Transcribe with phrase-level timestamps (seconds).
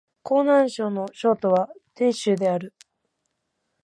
[0.23, 2.73] 河南省の省都は鄭州である